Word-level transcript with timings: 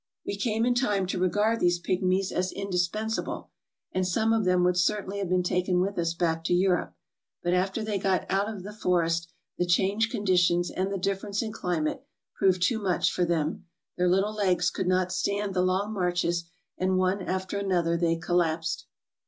We 0.25 0.35
came 0.35 0.65
in 0.65 0.73
time 0.73 1.05
to 1.05 1.19
regard 1.19 1.59
these 1.59 1.77
pig 1.77 2.01
mies 2.01 2.31
as 2.31 2.51
indispensable, 2.51 3.51
and 3.91 4.07
some 4.07 4.33
of 4.33 4.45
them 4.45 4.63
would 4.63 4.75
certainly 4.77 5.19
have 5.19 5.29
been 5.29 5.43
taken 5.43 5.79
with 5.79 5.99
us 5.99 6.15
back 6.15 6.43
to 6.45 6.55
Europe, 6.55 6.95
but 7.43 7.53
after 7.53 7.83
they 7.83 7.99
got 7.99 8.25
out 8.27 8.49
of 8.49 8.63
the 8.63 8.73
forest 8.73 9.31
the 9.59 9.65
changed 9.67 10.09
conditions 10.09 10.71
and 10.71 10.91
the 10.91 10.97
difference 10.97 11.43
in 11.43 11.51
climate 11.51 12.03
proved 12.33 12.63
too 12.63 12.81
much 12.81 13.11
for 13.13 13.25
them. 13.25 13.67
Their 13.95 14.09
little 14.09 14.33
legs 14.33 14.71
could 14.71 14.87
not 14.87 15.11
stand 15.13 15.53
the 15.53 15.61
long 15.61 15.93
marches, 15.93 16.45
and 16.79 16.97
one 16.97 17.21
after 17.21 17.59
another 17.59 17.95
they 17.95 18.15
collapsed. 18.15 18.87